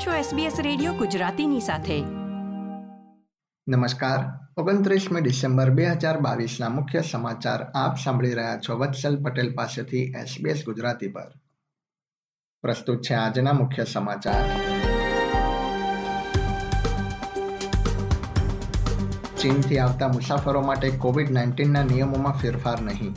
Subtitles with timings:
[0.00, 2.00] આપ છો SBS radio ગુજરાતીની સાથે.
[3.68, 4.18] નમસ્કાર.
[4.60, 6.20] ઓગણત્રીસમી ડિસેમ્બર બે હજાર
[6.68, 11.32] મુખ્ય સમાચાર આપ સાંભળી રહ્યા છો વત્સલ પટેલ પાસેથી SBS ગુજરાતી પર.
[12.62, 14.44] પ્રસ્તુત છે આજના મુખ્ય સમાચાર.
[19.38, 23.14] ચીનથી આવતા મુસાફરો માટે કોવિડ નાઇન્ટીનના નિયમોમાં ફેરફાર નહીં.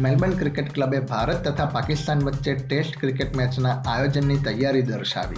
[0.00, 5.36] મેલબર્ન ક્રિકેટ ક્લબે ભારત તથા પાકિસ્તાન વચ્ચે ટેસ્ટ ક્રિકેટ મેચના આયોજનની તૈયારી દર્શાવી.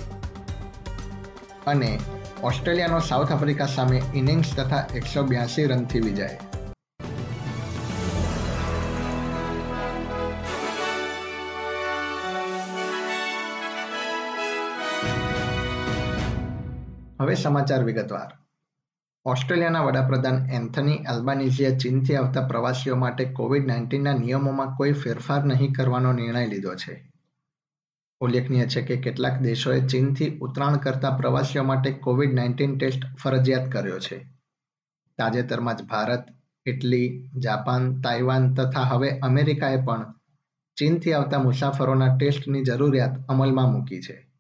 [1.67, 1.99] અને
[2.43, 6.29] ઓસ્ટ્રેલિયાનો સાઉથ આફ્રિકા સામે ઇનિંગ્સ તથા એકસો બ્યાસી રનથી વિજય.
[17.21, 18.42] હવે સમાચાર વિગતવાર.
[19.25, 26.13] ઓસ્ટ્રેલિયાના વડાપ્રધાન એન્થની એલ્બાનીઝીએ ચીનથી આવતા પ્રવાસીઓ માટે કોવિડ નાઇન્ટીનના નિયમોમાં કોઈ ફેરફાર નહીં કરવાનો
[26.13, 27.13] નિર્ણય લીધો છે.
[28.21, 33.99] ઉલ્લેખનીય છે કે કેટલાક દેશોએ ચીનથી ઉતરાણ કરતા પ્રવાસીઓ માટે કોવિડ નાઇન્ટીન ટેસ્ટ ફરજિયાત કર્યો
[33.99, 34.27] છે.
[35.19, 36.25] તાજેતરમાં જ ભારત,
[36.67, 40.15] ઇટલી, જાપાન, તાઇવાન તથા હવે અમેરિકાએ પણ
[40.77, 44.33] ચીનથી આવતા મુસાફરોના ટેસ્ટની જરૂરિયાત અમલમાં મૂકી છે.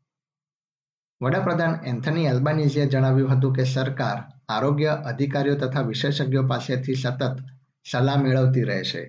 [1.22, 7.32] વડાપ્રધાન એન્થની એલ્બાનીઝીએ જણાવ્યું હતું કે સરકાર આરોગ્ય અધિકારીઓ તથા વિશેષજ્ઞો પાસેથી સતત
[7.90, 9.02] સલાહ મેળવતી રહેશે.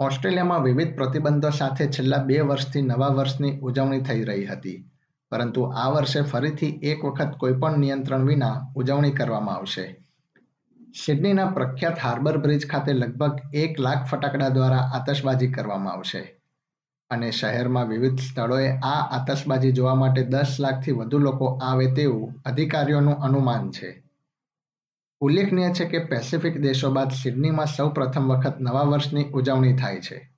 [0.00, 4.78] ઓસ્ટ્રેલિયામાં વિવિધ પ્રતિબંધો સાથે છેલ્લા બે વર્ષથી નવા વર્ષની ઉજવણી થઈ રહી હતી,
[5.32, 9.84] પરંતુ આ વર્ષે ફરીથી એક વખત કોઈપણ નિયંત્રણ વિના ઉજવણી કરવામાં આવશે.
[11.02, 16.22] સિડનીના પ્રખ્યાત હાર્બર બ્રિજ ખાતે લગભગ એક લાખ ફટાકડા દ્વારા આતશબાજી કરવામાં આવશે.
[17.14, 23.14] અને શહેરમાં વિવિધ સ્થળોએ આ આતશબાજી જોવા માટે દસ લાખથી વધુ લોકો આવે તેવું અધિકારીઓનું
[23.14, 24.02] અનુમાન છે.
[25.20, 30.30] ઉલ્લેખનીય છે કે પેસિફિક દેશો બાદ સિડનીમાં સૌ પ્રથમ વખત નવા વર્ષની ઉજવણી થાય છે.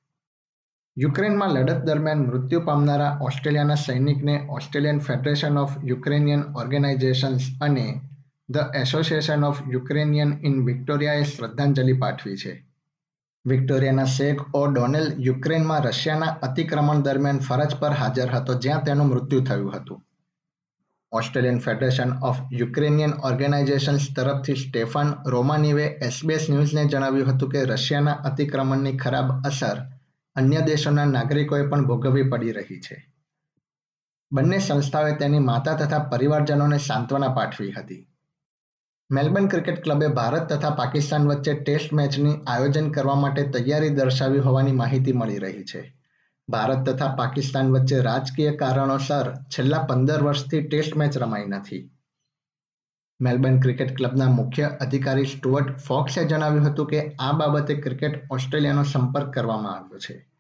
[0.99, 8.01] યુક્રેનમાં લડત દરમિયાન મૃત્યુ પામનારા ઓસ્ટ્રેલિયાના સૈનિકને Australian federation of Ukrainian organisations અને
[8.51, 12.66] the association of Ukrainian in વિક્ટોરિયાએ શ્રદ્ધાંજલિ પાઠવી છે.
[13.47, 19.41] વિક્ટોરિયાના શેખ ઓ ડોનેલ યુક્રેનમાં રશિયાના અતિક્રમણ દરમિયાન ફરજ પર હાજર હતો, જ્યાં તેનું મૃત્યુ
[19.41, 20.03] થયું હતું.
[21.13, 28.97] Australian Federation of Ukrainian organisations તરફથી સ્ટેફન રોમાનીવે એસબીએસ ન્યૂઝને જણાવ્યું હતું કે રશિયાના અતિક્રમણની
[28.97, 29.77] ખરાબ અસર
[30.37, 33.13] અન્ય દેશોના નાગરિકોએ પણ ભોગવવી પડી રહી છે.
[34.33, 38.09] બંને સંસ્થાઓએ તેની માતા તથા પરિવારજનોને સાંત્વના પાઠવી હતી.
[39.11, 44.73] મેલબર્ન ક્રિકેટ ક્લબે ભારત તથા પાકિસ્તાન વચ્ચે ટેસ્ટ મેચની આયોજન કરવા માટે તૈયારી દર્શાવી હોવાની
[44.73, 45.95] માહિતી મળી રહી છે.
[46.49, 51.91] ભારત તથા પાકિસ્તાન વચ્ચે રાજકીય કારણોસર છેલ્લા પંદર વર્ષથી ટેસ્ટ મેચ રમાઈ નથી.
[53.21, 59.33] મેલબર્ન ક્રિકેટ ક્લબના મુખ્ય અધિકારી સ્ટુઅર્ટ ફોક્સે જણાવ્યું હતું કે આ બાબતે ક્રિકેટ ઓસ્ટ્રેલિયાનો સંપર્ક
[59.33, 60.31] કરવામાં આવ્યો છે.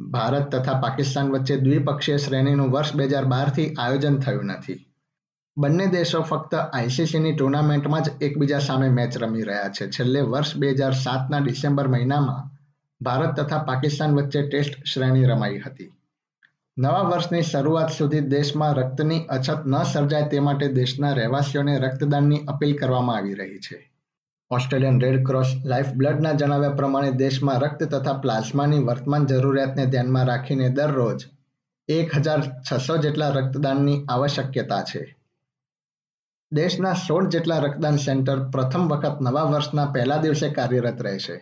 [0.00, 4.89] ભારત તથા પાકિસ્તાન વચ્ચે દ્વિપક્ષીય શ્રેણીનું વર્ષ બે હજાર બારથી આયોજન થયું નથી.
[5.60, 9.90] બંને દેશો ફક્ત આઈસીસીની ટુર્નામેન્ટમાં જ એકબીજા સામે મેચ રમી રહ્યા છે.
[9.90, 12.50] છેલ્લે વર્ષ બે હજાર સાતના ડિસેમ્બર મહિનામાં
[13.00, 15.92] ભારત તથા પાકિસ્તાન વચ્ચે ટેસ્ટ શ્રેણી રમાઈ હતી.
[16.78, 22.76] નવા વર્ષની શરૂઆત સુધી દેશમાં રક્તની અછત ન સર્જાય તે માટે દેશના રહેવાસીઓને રક્તદાનની અપીલ
[22.76, 23.92] કરવામાં આવી રહી છે.
[24.50, 30.68] ઓસ્ટ્રેલિયન રેડ ક્રોસ લાઇફ બ્લડના જણાવ્યા પ્રમાણે દેશમાં રક્ત તથા પ્લાઝમાની વર્તમાન જરૂરિયાતને ધ્યાનમાં રાખીને
[30.68, 31.26] દરરોજ
[31.88, 35.19] એક હજાર છસો જેટલા રક્તદાનની આવશ્યકતા છે.
[36.52, 41.36] દેશના સોળ જેટલા રક્તદાન સેન્ટર પ્રથમ વખત નવા વર્ષના પહેલા દિવસે કાર્યરત રહેશે.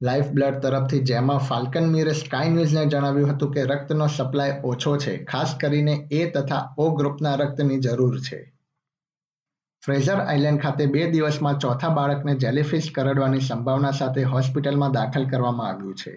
[0.00, 5.14] લાઈફ બ્લડ તરફથી જેમાં ફાલ્કન મીરે સ્કાય ન્યૂઝને જણાવ્યું હતું કે રક્તનો સપ્લાય ઓછો છે,
[5.24, 8.40] ખાસ કરીને એ તથા ઓ ગ્રુપના રક્તની જરૂર છે.
[9.82, 15.94] ફ્રેઝર આઇલેન્ડ ખાતે બે દિવસમાં ચોથા બાળકને જેલીફિશ કરડવાની સંભાવના સાથે હોસ્પિટલમાં દાખલ કરવામાં આવ્યું
[15.94, 16.14] છે.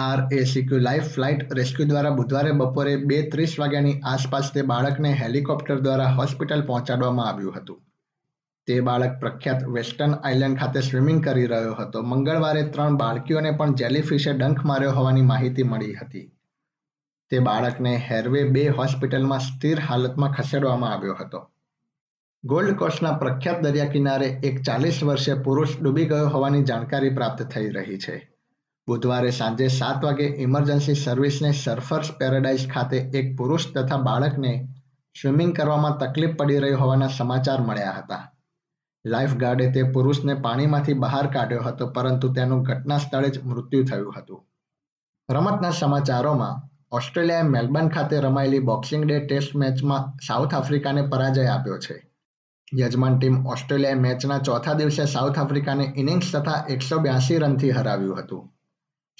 [0.00, 6.10] આરએસીક્યુ લાઈફ ફ્લાઇટ રેસ્ક્યુ દ્વારા બુધવારે બપોરે બે ત્રીસ વાગ્યાની આસપાસ તે બાળકને હેલિકોપ્ટર દ્વારા
[6.18, 7.80] હોસ્પિટલ પહોંચાડવામાં આવ્યું હતું.
[8.68, 12.02] તે બાળક પ્રખ્યાત વેસ્ટર્ન આઇલેન્ડ ખાતે સ્વિમિંગ કરી રહ્યો હતો.
[12.02, 16.26] મંગળવારે ત્રણ બાળકીઓને પણ જેલીફિશે ડંખ માર્યો હોવાની માહિતી મળી હતી.
[17.30, 21.40] તે બાળકને હેરવે બે હોસ્પિટલમાં સ્થિર હાલતમાં ખસેડવામાં આવ્યો હતો.
[22.44, 27.68] ગોલ્ડ કોસ્ટના પ્રખ્યાત દરિયા કિનારે એક ચાલીસ વર્ષીય પુરુષ ડૂબી ગયો હોવાની જાણકારી પ્રાપ્ત થઈ
[27.68, 28.29] રહી છે.
[28.90, 34.68] બુધવારે સાંજે સાત વાગે ઇમરજન્સી સર્વિસને સર્ફર્સ પેરાડાઇઝ ખાતે એક પુરુષ તથા બાળકને
[35.22, 38.32] સ્વિમિંગ કરવામાં તકલીફ પડી રહી હોવાના સમાચાર મળ્યા હતા.
[39.06, 44.46] લાઇફગાર્ડે તે પુરુષને પાણીમાંથી બહાર કાઢ્યો હતો, પરંતુ તેનું ઘટના સ્થળે જ મૃત્યુ થયું હતું.
[45.30, 52.10] રમતના સમાચારોમાં, ઓસ્ટ્રેલિયાએ મેલબર્ન ખાતે રમાયેલી બોક્સિંગ ડે ટેસ્ટ મેચમાં સાઉથ આફ્રિકાને પરાજય આપ્યો છે.
[52.78, 58.59] યજમાન ટીમ ઓસ્ટ્રેલિયાએ મેચના ચોથા દિવસે સાઉથ આફ્રિકાને ઇનિંગ્સ તથા એકસો બ્યાસી રનથી હરાવ્યું હતું.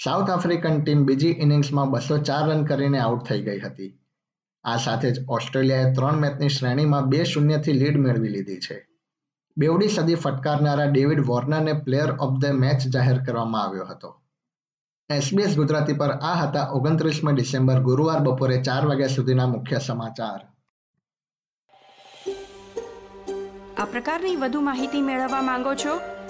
[0.05, 4.01] સાઉથ આફ્રિકન ટીમ બીજી ઇનિંગ્સમાં બસો ચાર રન કરીને આઉટ થઈ ગઈ હતી.
[4.65, 8.89] આ સાથે જ ઓસ્ટ્રેલિયાએ ત્રણ મેચની શ્રેણીમાં બે શૂન્યથી લીડ મેળવી લીધી છે.
[9.57, 14.21] બેવડી સદી ફટકારનારા ડેવિડ વોર્નરને પ્લેયર ઓફ ધ મેચ જાહેર કરવામાં આવ્યો હતો.
[15.11, 20.41] એસબીએસ ગુજરાતી પર આ હતા ઓગણત્રીસમી ડિસેમ્બર, ગુરુવાર બપોરે ચાર વાગ્યા સુધીના મુખ્ય સમાચાર.
[23.79, 26.20] આ પ્રકારની વધુ માહિતી મેળવવા માંગો છો?